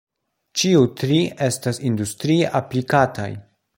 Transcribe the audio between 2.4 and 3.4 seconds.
aplikataj.